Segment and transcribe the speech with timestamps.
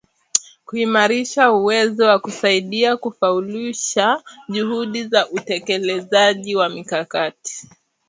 [0.65, 7.69] kuimarisha uwezo wao wa kusaidia kufaulisha juhudi za utekelezaji wa mikakati